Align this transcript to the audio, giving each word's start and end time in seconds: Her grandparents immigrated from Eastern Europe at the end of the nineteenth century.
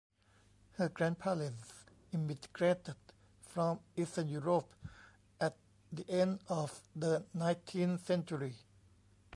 Her 0.77 0.89
grandparents 0.89 1.85
immigrated 2.11 2.95
from 3.43 3.81
Eastern 3.95 4.29
Europe 4.29 4.73
at 5.39 5.55
the 5.91 6.09
end 6.09 6.39
of 6.49 6.81
the 6.95 7.23
nineteenth 7.35 8.03
century. 8.03 8.55